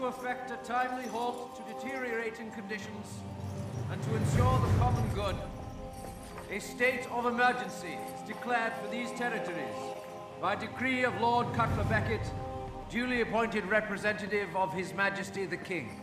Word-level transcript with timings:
to 0.00 0.06
effect 0.06 0.50
a 0.50 0.56
timely 0.66 1.06
halt 1.08 1.54
to 1.54 1.74
deteriorating 1.74 2.50
conditions 2.52 3.18
and 3.92 4.02
to 4.02 4.14
ensure 4.16 4.58
the 4.58 4.78
common 4.78 5.06
good, 5.14 5.36
a 6.50 6.58
state 6.58 7.06
of 7.10 7.26
emergency 7.26 7.98
is 8.14 8.26
declared 8.26 8.72
for 8.80 8.88
these 8.90 9.10
territories 9.18 9.76
by 10.40 10.54
decree 10.54 11.04
of 11.04 11.20
Lord 11.20 11.52
Cutler 11.52 11.84
Beckett, 11.84 12.22
duly 12.90 13.20
appointed 13.20 13.66
representative 13.66 14.56
of 14.56 14.72
His 14.72 14.94
Majesty 14.94 15.44
the 15.44 15.58
King. 15.58 16.00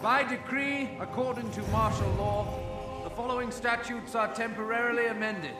By 0.00 0.22
decree, 0.22 0.88
according 1.00 1.50
to 1.50 1.62
martial 1.64 2.10
law, 2.12 3.02
the 3.04 3.10
following 3.10 3.50
statutes 3.50 4.14
are 4.14 4.32
temporarily 4.32 5.08
amended. 5.08 5.56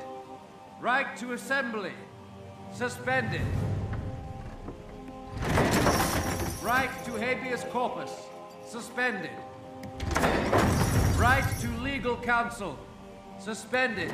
Right 0.80 1.14
to 1.18 1.34
assembly, 1.34 1.92
suspended. 2.72 3.42
Right 6.68 6.90
to 7.06 7.12
habeas 7.12 7.64
corpus, 7.72 8.10
suspended. 8.62 9.30
Right 11.16 11.46
to 11.62 11.68
legal 11.82 12.14
counsel, 12.18 12.78
suspended. 13.38 14.12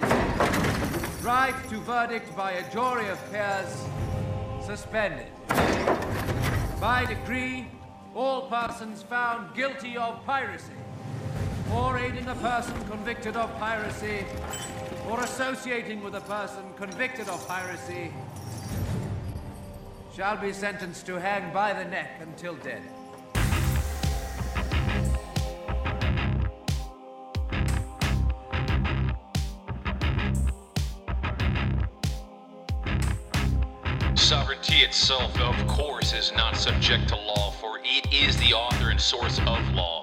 Right 1.21 1.57
to 1.69 1.81
verdict 1.81 2.37
by 2.37 2.53
a 2.53 2.73
jury 2.73 3.09
of 3.09 3.19
peers, 3.33 3.85
suspended. 4.65 5.27
By 6.81 7.07
decree, 7.07 7.67
all 8.15 8.43
persons 8.43 9.03
found 9.03 9.53
guilty 9.57 9.97
of 9.97 10.25
piracy, 10.25 10.79
or 11.73 11.99
aiding 11.99 12.29
a 12.29 12.37
person 12.37 12.77
convicted 12.85 13.37
of 13.37 13.53
piracy, 13.59 14.25
or 15.11 15.19
associating 15.23 16.05
with 16.05 16.15
a 16.15 16.21
person 16.21 16.63
convicted 16.77 17.29
of 17.29 17.49
piracy, 17.49 18.13
shall 20.15 20.37
be 20.37 20.53
sentenced 20.53 21.07
to 21.07 21.19
hang 21.19 21.53
by 21.53 21.73
the 21.73 21.85
neck 21.87 22.21
until 22.21 22.55
dead. 22.57 22.81
Sovereignty 34.17 34.77
itself, 34.77 35.37
of 35.41 35.67
course, 35.67 36.13
is 36.13 36.33
not 36.37 36.57
subject 36.57 37.09
to 37.09 37.17
law, 37.17 37.51
for 37.51 37.81
it 37.83 38.13
is 38.13 38.37
the 38.37 38.55
author 38.55 38.91
and 38.91 39.01
source 39.01 39.41
of 39.41 39.75
law. 39.75 40.01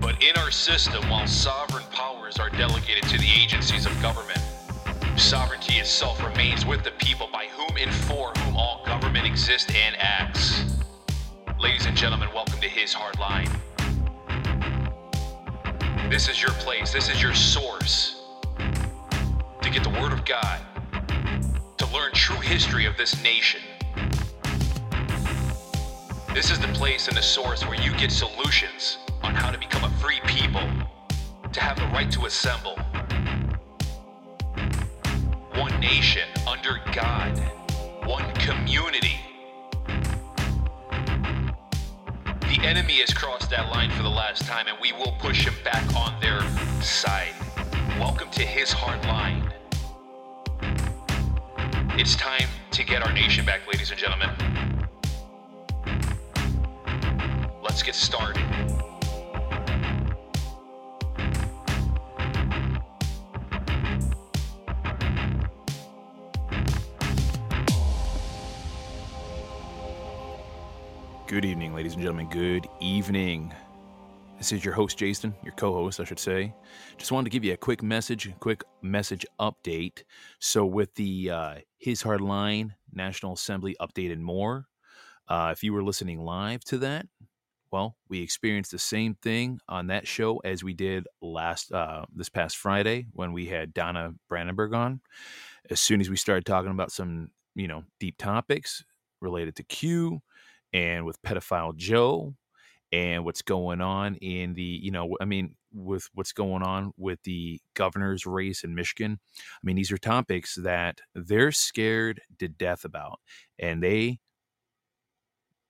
But 0.00 0.20
in 0.22 0.36
our 0.36 0.50
system, 0.50 1.08
while 1.08 1.26
sovereign 1.28 1.84
powers 1.92 2.38
are 2.38 2.50
delegated 2.50 3.04
to 3.04 3.18
the 3.18 3.30
agencies 3.40 3.86
of 3.86 3.92
government, 4.02 4.43
sovereignty 5.16 5.74
itself 5.74 6.22
remains 6.24 6.66
with 6.66 6.82
the 6.82 6.90
people 6.92 7.28
by 7.32 7.46
whom 7.46 7.76
and 7.78 7.92
for 7.92 8.32
whom 8.38 8.56
all 8.56 8.82
government 8.84 9.26
exists 9.26 9.72
and 9.74 9.96
acts. 9.98 10.76
Ladies 11.60 11.86
and 11.86 11.96
gentlemen, 11.96 12.28
welcome 12.34 12.60
to 12.60 12.68
His 12.68 12.92
Hard 12.92 13.18
Line. 13.18 13.48
This 16.10 16.28
is 16.28 16.42
your 16.42 16.50
place, 16.52 16.92
this 16.92 17.08
is 17.08 17.22
your 17.22 17.34
source 17.34 18.22
to 19.62 19.70
get 19.70 19.82
the 19.84 19.90
Word 20.00 20.12
of 20.12 20.24
God, 20.24 20.60
to 21.78 21.86
learn 21.92 22.12
true 22.12 22.40
history 22.40 22.84
of 22.84 22.96
this 22.96 23.22
nation. 23.22 23.60
This 26.34 26.50
is 26.50 26.58
the 26.58 26.68
place 26.74 27.08
and 27.08 27.16
the 27.16 27.22
source 27.22 27.64
where 27.64 27.80
you 27.80 27.96
get 27.96 28.10
solutions 28.10 28.98
on 29.22 29.34
how 29.34 29.50
to 29.50 29.58
become 29.58 29.84
a 29.84 29.90
free 29.98 30.20
people, 30.26 30.68
to 31.52 31.60
have 31.60 31.78
the 31.78 31.86
right 31.86 32.10
to 32.10 32.26
assemble. 32.26 32.76
One 35.56 35.78
nation 35.78 36.28
under 36.48 36.80
God, 36.92 37.38
one 38.04 38.28
community. 38.34 39.20
The 42.40 42.58
enemy 42.62 42.94
has 42.94 43.14
crossed 43.14 43.50
that 43.50 43.70
line 43.70 43.92
for 43.92 44.02
the 44.02 44.08
last 44.08 44.42
time, 44.46 44.66
and 44.66 44.76
we 44.82 44.92
will 44.92 45.12
push 45.20 45.46
him 45.46 45.54
back 45.62 45.84
on 45.94 46.20
their 46.20 46.40
side. 46.82 47.34
Welcome 48.00 48.30
to 48.32 48.42
his 48.42 48.72
hard 48.72 49.04
line. 49.06 49.52
It's 51.96 52.16
time 52.16 52.48
to 52.72 52.82
get 52.82 53.04
our 53.04 53.12
nation 53.12 53.46
back, 53.46 53.60
ladies 53.68 53.92
and 53.92 54.00
gentlemen. 54.00 54.30
Let's 57.62 57.84
get 57.84 57.94
started. 57.94 58.44
Good 71.34 71.46
evening, 71.46 71.74
ladies 71.74 71.94
and 71.94 72.00
gentlemen. 72.00 72.28
Good 72.28 72.68
evening. 72.78 73.52
This 74.38 74.52
is 74.52 74.64
your 74.64 74.72
host, 74.72 74.96
Jason, 74.96 75.34
your 75.42 75.52
co 75.54 75.72
host, 75.72 75.98
I 75.98 76.04
should 76.04 76.20
say. 76.20 76.54
Just 76.96 77.10
wanted 77.10 77.24
to 77.24 77.30
give 77.30 77.42
you 77.42 77.52
a 77.52 77.56
quick 77.56 77.82
message, 77.82 78.32
quick 78.38 78.62
message 78.82 79.26
update. 79.40 80.04
So, 80.38 80.64
with 80.64 80.94
the 80.94 81.30
uh, 81.30 81.54
His 81.76 82.02
Hard 82.02 82.20
Line 82.20 82.76
National 82.92 83.32
Assembly 83.32 83.74
update 83.80 84.12
and 84.12 84.24
more, 84.24 84.66
uh, 85.26 85.48
if 85.50 85.64
you 85.64 85.72
were 85.72 85.82
listening 85.82 86.20
live 86.20 86.62
to 86.66 86.78
that, 86.78 87.06
well, 87.72 87.96
we 88.08 88.22
experienced 88.22 88.70
the 88.70 88.78
same 88.78 89.16
thing 89.16 89.58
on 89.68 89.88
that 89.88 90.06
show 90.06 90.38
as 90.44 90.62
we 90.62 90.72
did 90.72 91.08
last 91.20 91.72
uh, 91.72 92.04
this 92.14 92.28
past 92.28 92.58
Friday 92.58 93.06
when 93.12 93.32
we 93.32 93.46
had 93.46 93.74
Donna 93.74 94.14
Brandenburg 94.28 94.72
on. 94.72 95.00
As 95.68 95.80
soon 95.80 96.00
as 96.00 96.08
we 96.08 96.16
started 96.16 96.46
talking 96.46 96.70
about 96.70 96.92
some, 96.92 97.32
you 97.56 97.66
know, 97.66 97.82
deep 97.98 98.18
topics 98.18 98.84
related 99.20 99.56
to 99.56 99.64
Q 99.64 100.22
and 100.74 101.06
with 101.06 101.22
pedophile 101.22 101.74
Joe 101.74 102.34
and 102.92 103.24
what's 103.24 103.42
going 103.42 103.80
on 103.80 104.16
in 104.16 104.54
the, 104.54 104.62
you 104.62 104.90
know, 104.90 105.16
I 105.20 105.24
mean, 105.24 105.54
with 105.72 106.08
what's 106.14 106.32
going 106.32 106.62
on 106.62 106.92
with 106.96 107.22
the 107.22 107.60
governor's 107.74 108.26
race 108.26 108.62
in 108.62 108.74
Michigan. 108.74 109.18
I 109.36 109.60
mean, 109.62 109.76
these 109.76 109.90
are 109.90 109.98
topics 109.98 110.56
that 110.56 111.00
they're 111.14 111.52
scared 111.52 112.20
to 112.38 112.48
death 112.48 112.84
about, 112.84 113.20
and 113.58 113.82
they, 113.82 114.18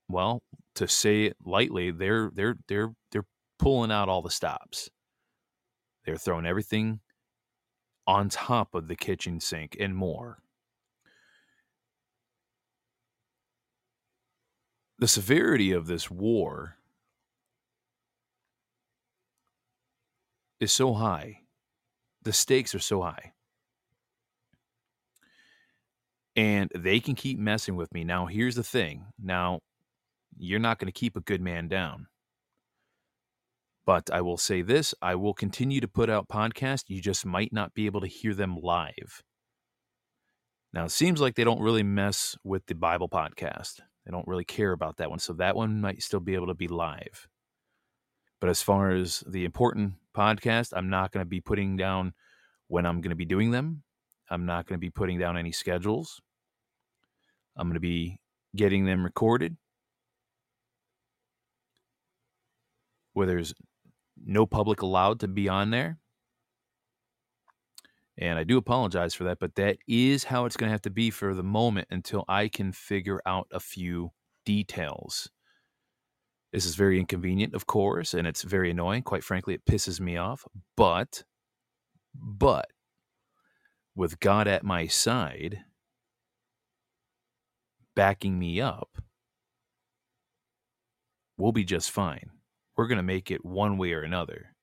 well, 0.08 0.42
to 0.74 0.88
say 0.88 1.24
it 1.24 1.36
lightly, 1.44 1.90
they're 1.90 2.30
they're 2.34 2.56
they're 2.68 2.92
they're 3.12 3.26
pulling 3.58 3.90
out 3.92 4.08
all 4.08 4.22
the 4.22 4.30
stops. 4.30 4.90
They're 6.04 6.16
throwing 6.16 6.46
everything 6.46 7.00
on 8.06 8.28
top 8.28 8.74
of 8.74 8.88
the 8.88 8.96
kitchen 8.96 9.40
sink 9.40 9.76
and 9.80 9.96
more. 9.96 10.43
The 14.98 15.08
severity 15.08 15.72
of 15.72 15.86
this 15.86 16.10
war 16.10 16.76
is 20.60 20.72
so 20.72 20.94
high. 20.94 21.40
The 22.22 22.32
stakes 22.32 22.74
are 22.74 22.80
so 22.80 23.02
high. 23.02 23.32
And 26.36 26.70
they 26.74 27.00
can 27.00 27.14
keep 27.14 27.38
messing 27.38 27.76
with 27.76 27.92
me. 27.92 28.02
Now, 28.02 28.26
here's 28.26 28.56
the 28.56 28.64
thing. 28.64 29.06
Now, 29.22 29.60
you're 30.36 30.58
not 30.58 30.78
going 30.78 30.86
to 30.86 30.98
keep 30.98 31.16
a 31.16 31.20
good 31.20 31.40
man 31.40 31.68
down. 31.68 32.06
But 33.86 34.10
I 34.12 34.20
will 34.22 34.38
say 34.38 34.62
this 34.62 34.94
I 35.02 35.14
will 35.14 35.34
continue 35.34 35.80
to 35.80 35.88
put 35.88 36.10
out 36.10 36.28
podcasts. 36.28 36.84
You 36.88 37.00
just 37.00 37.26
might 37.26 37.52
not 37.52 37.74
be 37.74 37.86
able 37.86 38.00
to 38.00 38.06
hear 38.06 38.34
them 38.34 38.56
live. 38.60 39.22
Now, 40.72 40.86
it 40.86 40.90
seems 40.90 41.20
like 41.20 41.36
they 41.36 41.44
don't 41.44 41.60
really 41.60 41.84
mess 41.84 42.36
with 42.42 42.66
the 42.66 42.74
Bible 42.74 43.08
podcast. 43.08 43.80
They 44.04 44.12
don't 44.12 44.28
really 44.28 44.44
care 44.44 44.72
about 44.72 44.98
that 44.98 45.10
one. 45.10 45.18
So 45.18 45.32
that 45.34 45.56
one 45.56 45.80
might 45.80 46.02
still 46.02 46.20
be 46.20 46.34
able 46.34 46.48
to 46.48 46.54
be 46.54 46.68
live. 46.68 47.26
But 48.40 48.50
as 48.50 48.60
far 48.60 48.90
as 48.90 49.24
the 49.26 49.44
important 49.44 49.94
podcast, 50.14 50.72
I'm 50.76 50.90
not 50.90 51.12
going 51.12 51.24
to 51.24 51.28
be 51.28 51.40
putting 51.40 51.76
down 51.76 52.12
when 52.68 52.84
I'm 52.84 53.00
going 53.00 53.10
to 53.10 53.16
be 53.16 53.24
doing 53.24 53.50
them. 53.50 53.82
I'm 54.30 54.46
not 54.46 54.66
going 54.66 54.78
to 54.78 54.80
be 54.80 54.90
putting 54.90 55.18
down 55.18 55.38
any 55.38 55.52
schedules. 55.52 56.20
I'm 57.56 57.68
going 57.68 57.74
to 57.74 57.80
be 57.80 58.20
getting 58.54 58.84
them 58.84 59.04
recorded 59.04 59.56
where 63.14 63.26
there's 63.26 63.54
no 64.24 64.44
public 64.44 64.82
allowed 64.82 65.20
to 65.20 65.28
be 65.28 65.48
on 65.48 65.70
there. 65.70 65.98
And 68.16 68.38
I 68.38 68.44
do 68.44 68.58
apologize 68.58 69.12
for 69.14 69.24
that, 69.24 69.40
but 69.40 69.56
that 69.56 69.78
is 69.88 70.24
how 70.24 70.44
it's 70.44 70.56
going 70.56 70.68
to 70.68 70.72
have 70.72 70.82
to 70.82 70.90
be 70.90 71.10
for 71.10 71.34
the 71.34 71.42
moment 71.42 71.88
until 71.90 72.24
I 72.28 72.48
can 72.48 72.70
figure 72.70 73.20
out 73.26 73.48
a 73.50 73.58
few 73.58 74.12
details. 74.46 75.28
This 76.52 76.66
is 76.66 76.76
very 76.76 77.00
inconvenient, 77.00 77.54
of 77.54 77.66
course, 77.66 78.14
and 78.14 78.28
it's 78.28 78.42
very 78.42 78.70
annoying. 78.70 79.02
Quite 79.02 79.24
frankly, 79.24 79.54
it 79.54 79.64
pisses 79.64 79.98
me 79.98 80.16
off. 80.16 80.44
But, 80.76 81.24
but, 82.14 82.66
with 83.96 84.20
God 84.20 84.46
at 84.46 84.62
my 84.62 84.86
side, 84.86 85.64
backing 87.96 88.38
me 88.38 88.60
up, 88.60 88.98
we'll 91.36 91.50
be 91.50 91.64
just 91.64 91.90
fine. 91.90 92.30
We're 92.76 92.86
going 92.86 92.98
to 92.98 93.02
make 93.02 93.32
it 93.32 93.44
one 93.44 93.76
way 93.76 93.92
or 93.92 94.02
another. 94.02 94.54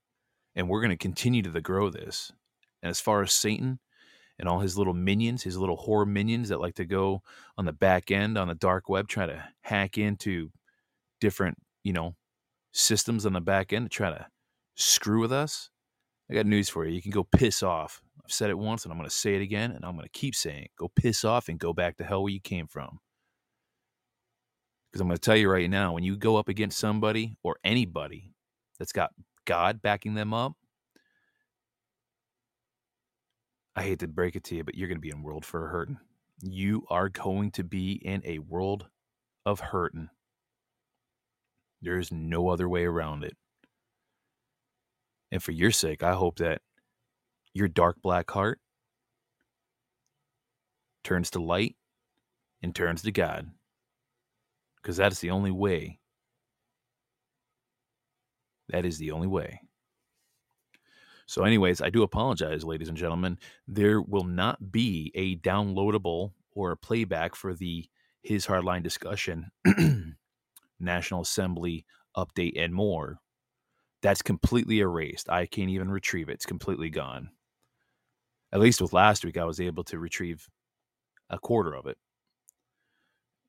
And 0.55 0.69
we're 0.69 0.81
going 0.81 0.91
to 0.91 0.97
continue 0.97 1.41
to 1.41 1.61
grow 1.61 1.89
this. 1.89 2.31
And 2.81 2.89
as 2.89 2.99
far 2.99 3.21
as 3.21 3.33
Satan 3.33 3.79
and 4.39 4.49
all 4.49 4.59
his 4.59 4.77
little 4.77 4.93
minions, 4.93 5.43
his 5.43 5.57
little 5.57 5.77
horror 5.77 6.05
minions 6.05 6.49
that 6.49 6.59
like 6.59 6.75
to 6.75 6.85
go 6.85 7.21
on 7.57 7.65
the 7.65 7.73
back 7.73 8.11
end 8.11 8.37
on 8.37 8.47
the 8.47 8.55
dark 8.55 8.89
web, 8.89 9.07
try 9.07 9.25
to 9.25 9.43
hack 9.61 9.97
into 9.97 10.49
different, 11.19 11.57
you 11.83 11.93
know, 11.93 12.15
systems 12.73 13.25
on 13.25 13.33
the 13.33 13.41
back 13.41 13.73
end 13.73 13.85
to 13.85 13.89
try 13.89 14.09
to 14.09 14.25
screw 14.75 15.21
with 15.21 15.31
us, 15.31 15.69
I 16.29 16.33
got 16.33 16.45
news 16.45 16.69
for 16.69 16.85
you. 16.85 16.93
You 16.93 17.01
can 17.01 17.11
go 17.11 17.23
piss 17.23 17.61
off. 17.61 18.01
I've 18.23 18.31
said 18.31 18.49
it 18.49 18.57
once 18.57 18.83
and 18.83 18.91
I'm 18.91 18.97
going 18.97 19.09
to 19.09 19.15
say 19.15 19.35
it 19.35 19.41
again 19.41 19.71
and 19.71 19.83
I'm 19.83 19.95
going 19.95 20.05
to 20.05 20.19
keep 20.19 20.33
saying 20.33 20.63
it. 20.63 20.71
Go 20.77 20.89
piss 20.95 21.25
off 21.25 21.49
and 21.49 21.59
go 21.59 21.73
back 21.73 21.97
to 21.97 22.03
hell 22.03 22.23
where 22.23 22.31
you 22.31 22.39
came 22.39 22.67
from. 22.67 22.99
Because 24.89 25.01
I'm 25.01 25.07
going 25.07 25.17
to 25.17 25.21
tell 25.21 25.35
you 25.35 25.49
right 25.49 25.69
now, 25.69 25.93
when 25.93 26.03
you 26.03 26.17
go 26.17 26.37
up 26.37 26.49
against 26.49 26.79
somebody 26.79 27.37
or 27.43 27.57
anybody 27.63 28.33
that's 28.77 28.91
got 28.91 29.11
God 29.45 29.81
backing 29.81 30.13
them 30.13 30.33
up, 30.33 30.53
I 33.75 33.83
hate 33.83 33.99
to 33.99 34.07
break 34.07 34.35
it 34.35 34.43
to 34.45 34.55
you, 34.55 34.63
but 34.63 34.75
you're 34.75 34.87
going 34.87 34.97
to 34.97 35.01
be 35.01 35.11
in 35.11 35.23
world 35.23 35.45
for 35.45 35.67
hurting. 35.67 35.97
You 36.41 36.85
are 36.89 37.09
going 37.09 37.51
to 37.51 37.63
be 37.63 37.93
in 37.93 38.21
a 38.25 38.39
world 38.39 38.87
of 39.45 39.59
hurting. 39.59 40.09
There's 41.81 42.11
no 42.11 42.49
other 42.49 42.67
way 42.67 42.85
around 42.85 43.23
it. 43.23 43.37
And 45.31 45.41
for 45.41 45.51
your 45.51 45.71
sake, 45.71 46.03
I 46.03 46.13
hope 46.13 46.37
that 46.37 46.61
your 47.53 47.67
dark 47.67 48.01
black 48.01 48.29
heart 48.29 48.59
turns 51.03 51.31
to 51.31 51.39
light 51.41 51.75
and 52.61 52.75
turns 52.75 53.01
to 53.03 53.11
God. 53.11 53.49
Because 54.81 54.97
that 54.97 55.11
is 55.11 55.19
the 55.19 55.31
only 55.31 55.51
way. 55.51 55.99
That 58.69 58.85
is 58.85 58.97
the 58.97 59.11
only 59.11 59.27
way. 59.27 59.61
So, 61.31 61.45
anyways, 61.45 61.79
I 61.79 61.89
do 61.89 62.03
apologize, 62.03 62.65
ladies 62.65 62.89
and 62.89 62.97
gentlemen. 62.97 63.39
There 63.65 64.01
will 64.01 64.25
not 64.25 64.69
be 64.69 65.13
a 65.15 65.37
downloadable 65.37 66.33
or 66.51 66.71
a 66.71 66.77
playback 66.77 67.35
for 67.35 67.53
the 67.53 67.87
His 68.21 68.45
Hardline 68.45 68.83
discussion, 68.83 69.49
National 70.81 71.21
Assembly 71.21 71.85
update, 72.17 72.61
and 72.61 72.73
more. 72.73 73.19
That's 74.01 74.21
completely 74.21 74.81
erased. 74.81 75.29
I 75.29 75.45
can't 75.45 75.69
even 75.69 75.89
retrieve 75.89 76.27
it. 76.27 76.33
It's 76.33 76.45
completely 76.45 76.89
gone. 76.89 77.29
At 78.51 78.59
least 78.59 78.81
with 78.81 78.91
last 78.91 79.23
week, 79.23 79.37
I 79.37 79.45
was 79.45 79.61
able 79.61 79.85
to 79.85 79.99
retrieve 79.99 80.49
a 81.29 81.39
quarter 81.39 81.73
of 81.73 81.85
it. 81.85 81.97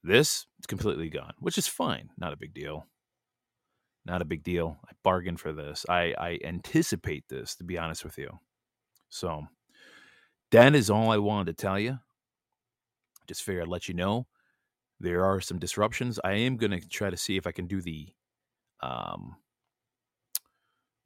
This, 0.05 0.46
it's 0.61 0.69
completely 0.69 1.08
gone, 1.08 1.34
which 1.40 1.58
is 1.58 1.67
fine. 1.67 2.11
Not 2.17 2.32
a 2.32 2.37
big 2.38 2.55
deal. 2.55 2.87
Not 4.04 4.22
a 4.22 4.26
big 4.26 4.43
deal. 4.43 4.78
I 4.88 4.93
bargained 5.04 5.40
for 5.40 5.52
this. 5.52 5.87
I, 5.88 6.14
I 6.19 6.38
anticipate 6.44 7.25
this, 7.28 7.54
to 7.56 7.64
be 7.64 7.78
honest 7.78 8.04
with 8.04 8.19
you. 8.19 8.38
So 9.10 9.46
that 10.50 10.75
is 10.75 10.90
all 10.90 11.10
I 11.10 11.19
wanted 11.19 11.56
to 11.56 11.62
tell 11.62 11.78
you. 11.78 11.99
Just 13.28 13.43
figured 13.43 13.62
I'd 13.62 13.69
let 13.69 13.88
you 13.88 13.94
know 13.94 14.26
there 14.99 15.25
are 15.25 15.40
some 15.40 15.58
disruptions. 15.58 16.19
I 16.25 16.32
am 16.32 16.56
going 16.56 16.70
to 16.70 16.88
try 16.88 17.10
to 17.10 17.16
see 17.16 17.37
if 17.37 17.46
I 17.46 17.52
can 17.52 17.66
do 17.66 17.81
the 17.81 18.08
um, 18.82 19.37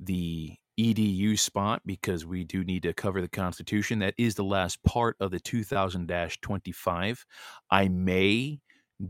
the 0.01 0.55
edu 0.79 1.39
spot 1.39 1.81
because 1.87 2.27
we 2.27 2.45
do 2.45 2.63
need 2.63 2.83
to 2.83 2.93
cover 2.93 3.21
the 3.21 3.29
Constitution. 3.29 3.99
That 3.99 4.15
is 4.19 4.35
the 4.35 4.45
last 4.45 4.83
part 4.85 5.17
of 5.21 5.31
the 5.31 5.41
2000 5.41 6.11
25. 6.41 7.27
I 7.71 7.89
may 7.89 8.61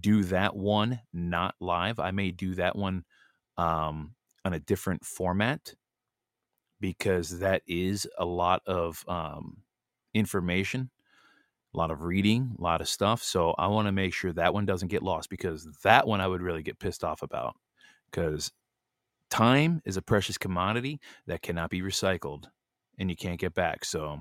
do 0.01 0.25
that 0.25 0.57
one 0.57 1.01
not 1.13 1.55
live. 1.61 1.99
I 1.99 2.11
may 2.11 2.31
do 2.31 2.55
that 2.55 2.77
one 2.77 3.05
um, 3.59 4.15
on 4.45 4.53
a 4.53 4.61
different 4.61 5.05
format 5.05 5.75
because 6.81 7.39
that 7.41 7.63
is 7.67 8.07
a 8.19 8.25
lot 8.25 8.63
of 8.67 9.05
um, 9.09 9.59
information, 10.15 10.91
a 11.75 11.79
lot 11.79 11.91
of 11.91 12.03
reading, 12.03 12.55
a 12.59 12.63
lot 12.63 12.81
of 12.81 12.89
stuff. 12.89 13.23
So 13.23 13.55
I 13.59 13.67
want 13.69 13.87
to 13.87 13.93
make 13.93 14.15
sure 14.15 14.33
that 14.33 14.55
one 14.55 14.67
doesn't 14.67 14.89
get 14.89 15.03
lost 15.03 15.31
because 15.31 15.67
that 15.83 16.07
one 16.07 16.21
I 16.21 16.27
would 16.27 16.43
really 16.43 16.63
get 16.63 16.79
pissed 16.79 17.05
off 17.05 17.23
about 17.23 17.57
because 18.11 18.53
time 19.31 19.81
is 19.85 19.97
a 19.97 20.03
precious 20.03 20.39
commodity 20.39 21.01
that 21.27 21.43
cannot 21.43 21.71
be 21.71 21.83
recycled 21.83 22.45
and 22.99 23.11
you 23.11 23.17
can't 23.17 23.41
get 23.41 23.55
back. 23.55 23.85
So 23.85 24.21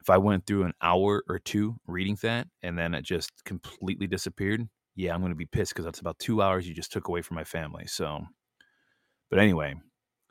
if 0.00 0.10
I 0.10 0.18
went 0.18 0.46
through 0.46 0.64
an 0.64 0.74
hour 0.82 1.22
or 1.28 1.38
two 1.38 1.76
reading 1.86 2.16
that 2.22 2.46
and 2.62 2.78
then 2.78 2.94
it 2.94 3.02
just 3.02 3.30
completely 3.44 4.06
disappeared, 4.06 4.68
yeah, 4.96 5.14
I'm 5.14 5.20
going 5.20 5.30
to 5.30 5.36
be 5.36 5.46
pissed 5.46 5.72
because 5.72 5.84
that's 5.84 6.00
about 6.00 6.18
two 6.18 6.42
hours 6.42 6.66
you 6.66 6.74
just 6.74 6.90
took 6.90 7.08
away 7.08 7.22
from 7.22 7.36
my 7.36 7.44
family. 7.44 7.86
So, 7.86 8.24
but 9.30 9.38
anyway, 9.38 9.74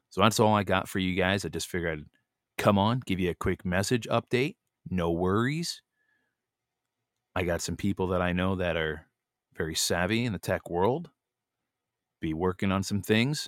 so 0.10 0.22
that's 0.22 0.40
all 0.40 0.56
I 0.56 0.64
got 0.64 0.90
for 0.90 1.00
you 1.00 1.16
guys. 1.16 1.46
I 1.46 1.50
just 1.50 1.68
figured 1.68 2.00
I'd 2.00 2.06
come 2.58 2.80
on, 2.80 3.02
give 3.06 3.20
you 3.20 3.30
a 3.30 3.36
quick 3.36 3.64
message 3.64 4.08
update. 4.10 4.56
No 4.90 5.12
worries. 5.12 5.82
I 7.36 7.44
got 7.44 7.62
some 7.62 7.78
people 7.78 8.08
that 8.08 8.22
I 8.22 8.32
know 8.32 8.56
that 8.56 8.76
are 8.76 9.06
very 9.56 9.76
savvy 9.76 10.26
in 10.26 10.34
the 10.34 10.40
tech 10.40 10.70
world, 10.70 11.10
be 12.20 12.34
working 12.34 12.72
on 12.72 12.82
some 12.82 13.02
things. 13.02 13.48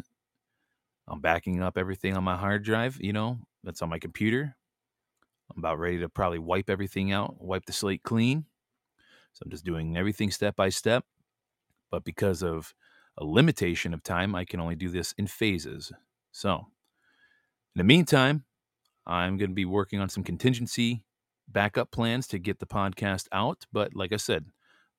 I'm 1.07 1.21
backing 1.21 1.63
up 1.63 1.77
everything 1.77 2.15
on 2.15 2.23
my 2.23 2.35
hard 2.35 2.63
drive, 2.63 2.97
you 2.99 3.13
know, 3.13 3.39
that's 3.63 3.81
on 3.81 3.89
my 3.89 3.97
computer. 3.97 4.55
I'm 5.49 5.59
about 5.59 5.79
ready 5.79 5.99
to 5.99 6.09
probably 6.09 6.39
wipe 6.39 6.69
everything 6.69 7.13
out, 7.13 7.41
wipe 7.41 7.65
the 7.65 7.73
slate 7.73 8.03
clean. 8.03 8.45
So 9.37 9.43
I'm 9.45 9.51
just 9.51 9.65
doing 9.65 9.95
everything 9.95 10.31
step 10.31 10.55
by 10.55 10.69
step. 10.69 11.05
But 11.91 12.03
because 12.03 12.41
of 12.41 12.73
a 13.19 13.23
limitation 13.23 13.93
of 13.93 14.01
time, 14.01 14.33
I 14.33 14.45
can 14.45 14.59
only 14.59 14.75
do 14.75 14.89
this 14.89 15.13
in 15.19 15.27
phases. 15.27 15.91
So 16.31 16.55
in 16.55 16.65
the 17.75 17.83
meantime, 17.83 18.45
I'm 19.05 19.37
going 19.37 19.51
to 19.51 19.55
be 19.55 19.65
working 19.65 19.99
on 19.99 20.09
some 20.09 20.23
contingency 20.23 21.03
backup 21.47 21.91
plans 21.91 22.25
to 22.29 22.39
get 22.39 22.57
the 22.57 22.65
podcast 22.65 23.27
out. 23.31 23.67
But 23.71 23.95
like 23.95 24.11
I 24.11 24.17
said, 24.17 24.45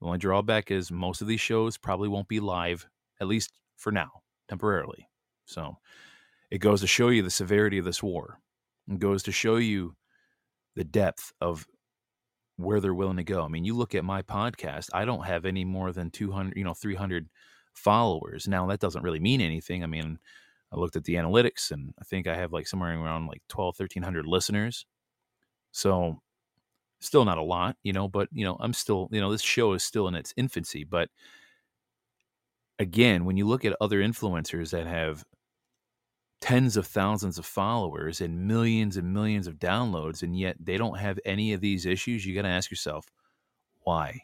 the 0.01 0.07
only 0.07 0.19
drawback 0.19 0.71
is 0.71 0.93
most 0.93 1.21
of 1.21 1.27
these 1.27 1.41
shows 1.41 1.77
probably 1.77 2.09
won't 2.09 2.29
be 2.29 2.39
live, 2.39 2.87
at 3.21 3.27
least 3.27 3.51
for 3.77 3.91
now, 3.91 4.23
temporarily. 4.49 5.09
So 5.47 5.79
it 6.53 6.59
goes 6.59 6.81
to 6.83 6.87
show 6.87 7.09
you 7.09 7.23
the 7.23 7.31
severity 7.31 7.79
of 7.79 7.85
this 7.85 8.05
war. 8.05 8.39
It 8.89 9.01
goes 9.01 9.25
to 9.25 9.33
show 9.33 9.57
you 9.57 9.97
the 10.77 10.85
depth 10.85 11.33
of 11.41 11.67
where 12.59 12.81
they're 12.81 12.95
willing 12.95 13.17
to 13.17 13.25
go. 13.25 13.43
I 13.45 13.49
mean, 13.49 13.65
you 13.65 13.75
look 13.75 13.95
at 13.95 14.05
my 14.05 14.21
podcast, 14.21 14.91
I 14.93 15.05
don't 15.05 15.25
have 15.25 15.47
any 15.47 15.65
more 15.65 15.93
than 15.93 16.11
200, 16.11 16.57
you 16.57 16.65
know, 16.65 16.75
300 16.75 17.29
followers. 17.73 18.49
Now, 18.49 18.67
that 18.67 18.81
doesn't 18.81 19.03
really 19.03 19.21
mean 19.21 19.41
anything. 19.41 19.85
I 19.85 19.87
mean, 19.87 20.19
I 20.73 20.77
looked 20.77 20.97
at 20.97 21.05
the 21.05 21.15
analytics 21.15 21.71
and 21.71 21.95
I 22.01 22.05
think 22.05 22.27
I 22.27 22.35
have 22.35 22.53
like 22.53 22.67
somewhere 22.67 22.99
around 23.01 23.29
like 23.29 23.43
12, 23.49 23.79
1300 23.79 24.27
listeners. 24.27 24.85
So, 25.71 26.21
still 27.01 27.25
not 27.25 27.39
a 27.39 27.43
lot, 27.43 27.77
you 27.85 27.93
know, 27.93 28.09
but, 28.09 28.29
you 28.33 28.45
know, 28.45 28.57
I'm 28.59 28.73
still, 28.73 29.09
you 29.13 29.21
know, 29.21 29.31
this 29.31 29.43
show 29.43 29.73
is 29.75 29.85
still 29.85 30.09
in 30.09 30.17
its 30.17 30.35
infancy. 30.37 30.83
But 30.83 31.11
again, 32.81 33.25
when 33.25 33.37
you 33.37 33.47
look 33.47 33.65
at 33.65 33.77
other 33.81 34.01
influencers 34.01 34.71
that 34.71 34.87
have 34.89 35.25
tens 36.41 36.77
of 36.77 36.87
thousands 36.87 37.39
of 37.39 37.47
followers 37.47 38.21
and 38.21 38.47
millions 38.47 38.97
and 38.97 39.13
millions 39.13 39.47
of 39.47 39.59
downloads, 39.59 40.23
and 40.23 40.39
yet 40.39 40.57
they 40.61 40.77
don't 40.77 40.99
have 40.99 41.19
any 41.25 41.53
of 41.53 41.61
these 41.61 41.87
issues, 41.87 42.25
you 42.25 42.35
got 42.35 42.43
to 42.43 42.49
ask 42.49 42.71
yourself, 42.71 43.07
why? 43.81 44.23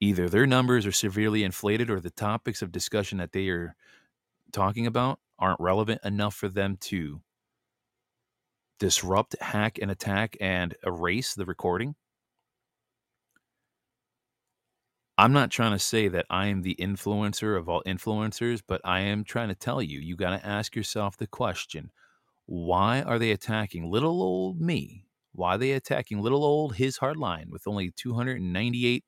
Either 0.00 0.28
their 0.28 0.46
numbers 0.46 0.86
are 0.86 0.92
severely 0.92 1.44
inflated 1.44 1.88
or 1.90 2.00
the 2.00 2.10
topics 2.10 2.62
of 2.62 2.72
discussion 2.72 3.18
that 3.18 3.32
they 3.32 3.48
are 3.48 3.74
talking 4.52 4.86
about 4.86 5.20
aren't 5.38 5.60
relevant 5.60 6.00
enough 6.04 6.34
for 6.34 6.48
them 6.48 6.76
to 6.78 7.20
disrupt, 8.78 9.36
hack, 9.40 9.78
and 9.80 9.90
attack 9.90 10.36
and 10.40 10.74
erase 10.84 11.34
the 11.34 11.46
recording. 11.46 11.94
I'm 15.16 15.32
not 15.32 15.50
trying 15.50 15.72
to 15.72 15.78
say 15.78 16.08
that 16.08 16.26
I 16.28 16.46
am 16.46 16.62
the 16.62 16.74
influencer 16.80 17.56
of 17.56 17.68
all 17.68 17.82
influencers, 17.86 18.62
but 18.66 18.80
I 18.84 19.00
am 19.00 19.22
trying 19.24 19.48
to 19.48 19.54
tell 19.54 19.80
you, 19.80 20.00
you 20.00 20.16
got 20.16 20.30
to 20.30 20.44
ask 20.46 20.74
yourself 20.74 21.16
the 21.16 21.26
question 21.26 21.90
why 22.46 23.02
are 23.02 23.18
they 23.18 23.32
attacking 23.32 23.90
little 23.90 24.22
old 24.22 24.60
me? 24.60 25.06
Why 25.34 25.56
are 25.56 25.58
they 25.58 25.72
attacking 25.72 26.20
little 26.22 26.44
old 26.44 26.76
his 26.76 26.98
hardline 26.98 27.50
with 27.50 27.66
only 27.68 27.90
298 27.92 29.04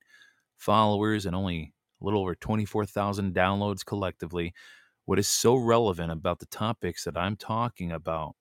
followers 0.59 1.27
and 1.27 1.37
only 1.37 1.73
a 2.03 2.05
little 2.05 2.21
over 2.23 2.35
24,000 2.37 3.35
downloads 3.35 3.85
collectively? 3.87 4.55
What 5.07 5.19
is 5.21 5.29
so 5.29 5.57
relevant 5.57 6.13
about 6.13 6.41
the 6.41 6.47
topics 6.47 7.05
that 7.05 7.17
I'm 7.17 7.37
talking 7.37 7.93
about 7.93 8.37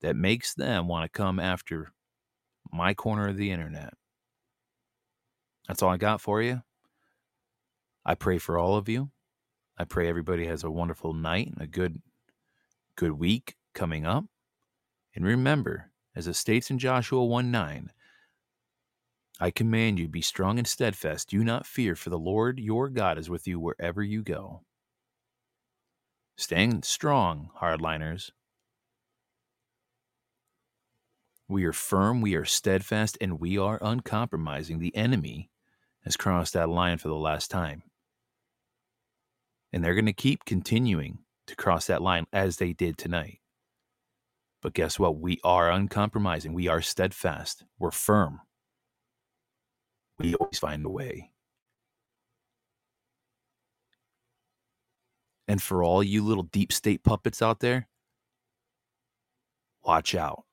that 0.00 0.16
makes 0.16 0.54
them 0.54 0.88
want 0.88 1.04
to 1.04 1.16
come 1.16 1.38
after 1.38 1.92
my 2.72 2.94
corner 2.94 3.28
of 3.28 3.36
the 3.38 3.50
internet? 3.52 3.94
That's 5.66 5.82
all 5.82 5.90
I 5.90 5.96
got 5.96 6.20
for 6.20 6.42
you. 6.42 6.62
I 8.04 8.14
pray 8.14 8.38
for 8.38 8.56
all 8.56 8.76
of 8.76 8.88
you. 8.88 9.10
I 9.76 9.84
pray 9.84 10.08
everybody 10.08 10.46
has 10.46 10.64
a 10.64 10.70
wonderful 10.70 11.12
night 11.12 11.48
and 11.48 11.60
a 11.60 11.66
good 11.66 12.00
good 12.94 13.12
week 13.12 13.56
coming 13.74 14.06
up. 14.06 14.24
And 15.14 15.24
remember, 15.24 15.90
as 16.14 16.26
it 16.26 16.34
states 16.34 16.70
in 16.70 16.78
Joshua 16.78 17.24
1 17.24 17.50
9, 17.50 17.90
I 19.38 19.50
command 19.50 19.98
you, 19.98 20.08
be 20.08 20.22
strong 20.22 20.58
and 20.58 20.66
steadfast. 20.66 21.28
Do 21.28 21.44
not 21.44 21.66
fear, 21.66 21.94
for 21.94 22.08
the 22.08 22.18
Lord 22.18 22.58
your 22.58 22.88
God 22.88 23.18
is 23.18 23.28
with 23.28 23.46
you 23.46 23.60
wherever 23.60 24.02
you 24.02 24.22
go. 24.22 24.62
Staying 26.36 26.82
strong, 26.84 27.50
hardliners. 27.60 28.30
We 31.48 31.64
are 31.64 31.72
firm, 31.72 32.22
we 32.22 32.34
are 32.34 32.44
steadfast, 32.44 33.18
and 33.20 33.38
we 33.38 33.58
are 33.58 33.78
uncompromising. 33.82 34.78
The 34.78 34.94
enemy 34.96 35.50
has 36.06 36.16
crossed 36.16 36.54
that 36.54 36.68
line 36.68 36.98
for 36.98 37.08
the 37.08 37.14
last 37.14 37.50
time. 37.50 37.82
And 39.72 39.84
they're 39.84 39.94
going 39.94 40.06
to 40.06 40.12
keep 40.12 40.44
continuing 40.44 41.18
to 41.48 41.56
cross 41.56 41.88
that 41.88 42.00
line 42.00 42.26
as 42.32 42.56
they 42.56 42.72
did 42.72 42.96
tonight. 42.96 43.40
But 44.62 44.72
guess 44.72 44.98
what? 44.98 45.18
We 45.18 45.40
are 45.42 45.70
uncompromising. 45.70 46.54
We 46.54 46.68
are 46.68 46.80
steadfast. 46.80 47.64
We're 47.78 47.90
firm. 47.90 48.40
We 50.18 50.34
always 50.36 50.60
find 50.60 50.86
a 50.86 50.88
way. 50.88 51.32
And 55.48 55.60
for 55.60 55.82
all 55.82 56.02
you 56.02 56.24
little 56.24 56.44
deep 56.44 56.72
state 56.72 57.02
puppets 57.02 57.42
out 57.42 57.58
there, 57.58 57.88
watch 59.84 60.14
out. 60.14 60.44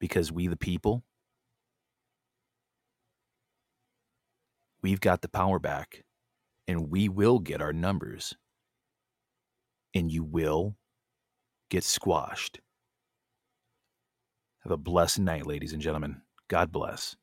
Because 0.00 0.30
we, 0.30 0.46
the 0.46 0.56
people, 0.56 1.02
we've 4.82 5.00
got 5.00 5.22
the 5.22 5.28
power 5.28 5.58
back 5.58 6.04
and 6.66 6.90
we 6.90 7.08
will 7.08 7.38
get 7.38 7.62
our 7.62 7.72
numbers. 7.72 8.34
And 9.94 10.12
you 10.12 10.22
will 10.22 10.76
get 11.70 11.82
squashed. 11.82 12.60
Have 14.60 14.72
a 14.72 14.76
blessed 14.76 15.20
night, 15.20 15.46
ladies 15.46 15.72
and 15.72 15.80
gentlemen. 15.80 16.20
God 16.48 16.70
bless. 16.70 17.16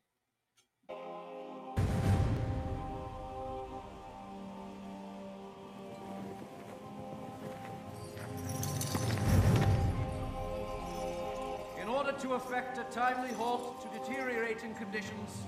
In 11.80 11.88
order 11.88 12.12
to 12.12 12.34
effect 12.34 12.78
a 12.78 12.84
timely 12.90 13.32
halt 13.34 13.80
to 13.82 13.98
deteriorating 13.98 14.74
conditions 14.74 15.46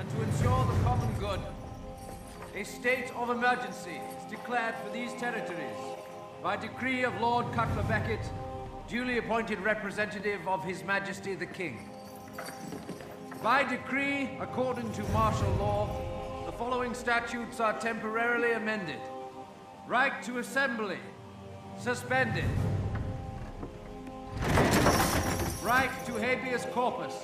and 0.00 0.08
to 0.08 0.22
ensure 0.22 0.64
the 0.64 0.82
common 0.82 1.12
good, 1.18 1.40
a 2.56 2.64
state 2.64 3.12
of 3.16 3.28
emergency 3.28 4.00
is 4.18 4.30
declared 4.30 4.74
for 4.76 4.90
these 4.94 5.12
territories 5.20 5.76
by 6.42 6.56
decree 6.56 7.04
of 7.04 7.20
Lord 7.20 7.52
Cutler 7.52 7.82
Beckett, 7.82 8.26
duly 8.88 9.18
appointed 9.18 9.60
representative 9.60 10.40
of 10.48 10.64
His 10.64 10.82
Majesty 10.84 11.34
the 11.34 11.44
King. 11.44 11.90
By 13.42 13.62
decree, 13.62 14.30
according 14.40 14.90
to 14.92 15.02
martial 15.12 15.52
law, 15.56 16.46
the 16.46 16.52
following 16.52 16.94
statutes 16.94 17.60
are 17.60 17.78
temporarily 17.78 18.52
amended. 18.52 19.00
Right 19.86 20.22
to 20.22 20.38
assembly, 20.38 20.98
suspended. 21.78 22.46
Right 25.62 25.90
to 26.06 26.12
habeas 26.14 26.64
corpus, 26.72 27.14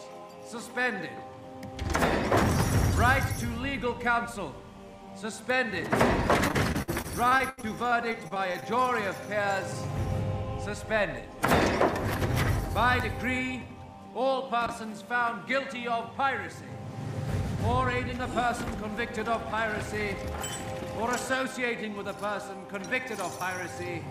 suspended. 0.47 1.11
Right 2.97 3.23
to 3.41 3.47
legal 3.61 3.95
counsel, 3.95 4.55
suspended. 5.15 5.87
Right 7.15 7.53
to 7.59 7.71
verdict 7.75 8.31
by 8.31 8.47
a 8.47 8.67
jury 8.67 9.05
of 9.05 9.17
peers, 9.29 9.85
suspended. 10.65 11.25
By 12.75 13.01
decree, 13.01 13.65
all 14.15 14.49
persons 14.49 15.03
found 15.03 15.47
guilty 15.47 15.87
of 15.87 16.17
piracy, 16.17 16.65
or 17.67 17.91
aiding 17.91 18.19
a 18.23 18.29
person 18.29 18.67
convicted 18.81 19.29
of 19.29 19.47
piracy, 19.51 20.17
or 20.99 21.11
associating 21.11 21.99
with 21.99 22.09
a 22.09 22.15
person 22.15 22.57
convicted 22.71 23.21
of 23.21 23.39
piracy, 23.39 24.03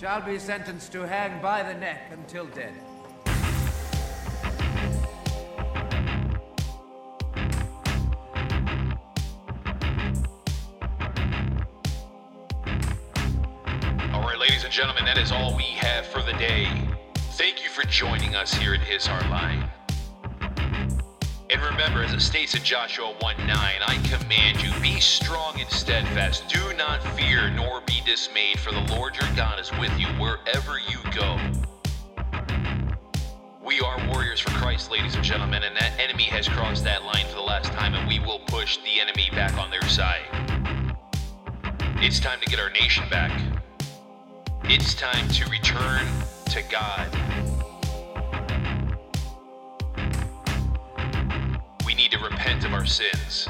shall 0.00 0.22
be 0.22 0.38
sentenced 0.38 0.90
to 0.92 1.06
hang 1.06 1.42
by 1.42 1.62
the 1.62 1.74
neck 1.74 2.10
until 2.12 2.46
dead. 2.46 2.72
Gentlemen, 14.78 15.04
that 15.04 15.18
is 15.18 15.32
all 15.32 15.56
we 15.56 15.64
have 15.64 16.06
for 16.06 16.22
the 16.22 16.34
day. 16.34 16.68
Thank 17.32 17.64
you 17.64 17.68
for 17.68 17.82
joining 17.88 18.36
us 18.36 18.54
here 18.54 18.74
at 18.74 18.80
His 18.80 19.08
Line. 19.08 19.68
And 21.50 21.60
remember, 21.60 22.04
as 22.04 22.12
it 22.12 22.20
states 22.20 22.54
in 22.54 22.62
Joshua 22.62 23.12
1 23.18 23.36
9, 23.38 23.48
I 23.50 23.96
command 24.08 24.62
you, 24.62 24.70
be 24.80 25.00
strong 25.00 25.60
and 25.60 25.68
steadfast. 25.68 26.48
Do 26.48 26.60
not 26.74 27.02
fear 27.16 27.50
nor 27.50 27.80
be 27.88 28.02
dismayed, 28.06 28.60
for 28.60 28.70
the 28.70 28.82
Lord 28.94 29.16
your 29.16 29.28
God 29.34 29.58
is 29.58 29.72
with 29.80 29.90
you 29.98 30.06
wherever 30.10 30.78
you 30.78 30.98
go. 31.10 31.40
We 33.60 33.80
are 33.80 33.98
warriors 34.06 34.38
for 34.38 34.50
Christ, 34.50 34.92
ladies 34.92 35.16
and 35.16 35.24
gentlemen, 35.24 35.64
and 35.64 35.76
that 35.76 35.98
enemy 35.98 36.26
has 36.26 36.48
crossed 36.48 36.84
that 36.84 37.02
line 37.02 37.26
for 37.26 37.34
the 37.34 37.40
last 37.40 37.72
time, 37.72 37.94
and 37.94 38.06
we 38.06 38.20
will 38.20 38.38
push 38.46 38.76
the 38.76 39.00
enemy 39.00 39.28
back 39.32 39.58
on 39.58 39.72
their 39.72 39.88
side. 39.88 40.22
It's 42.00 42.20
time 42.20 42.38
to 42.38 42.46
get 42.46 42.60
our 42.60 42.70
nation 42.70 43.08
back. 43.10 43.57
It's 44.70 44.92
time 44.92 45.26
to 45.30 45.48
return 45.48 46.06
to 46.50 46.62
God. 46.70 47.08
We 51.86 51.94
need 51.94 52.10
to 52.10 52.18
repent 52.18 52.66
of 52.66 52.74
our 52.74 52.84
sins. 52.84 53.48